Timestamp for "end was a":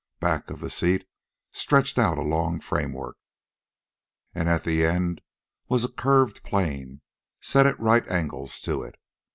4.83-5.91